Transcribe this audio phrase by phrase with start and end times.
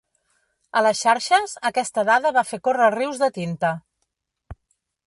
[0.79, 3.75] A les xarxes, aquesta dada va fer córrer rius de tinta.